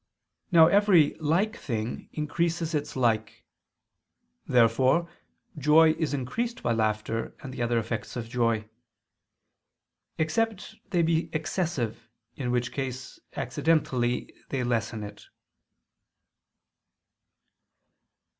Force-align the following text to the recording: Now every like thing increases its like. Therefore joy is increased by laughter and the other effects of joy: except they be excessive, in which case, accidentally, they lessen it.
Now 0.51 0.65
every 0.65 1.13
like 1.19 1.55
thing 1.55 2.09
increases 2.11 2.73
its 2.73 2.95
like. 2.95 3.45
Therefore 4.47 5.07
joy 5.59 5.91
is 5.91 6.11
increased 6.11 6.63
by 6.63 6.71
laughter 6.73 7.35
and 7.43 7.53
the 7.53 7.61
other 7.61 7.77
effects 7.77 8.15
of 8.15 8.27
joy: 8.27 8.67
except 10.17 10.73
they 10.89 11.03
be 11.03 11.29
excessive, 11.33 12.09
in 12.35 12.49
which 12.49 12.71
case, 12.71 13.19
accidentally, 13.35 14.33
they 14.49 14.63
lessen 14.63 15.03
it. 15.03 15.27